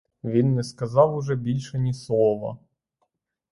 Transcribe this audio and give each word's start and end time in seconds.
Він 0.23 0.55
не 0.55 0.63
сказав 0.63 1.15
уже 1.15 1.35
більше 1.35 1.79
ні 1.79 1.93
слова. 1.93 2.57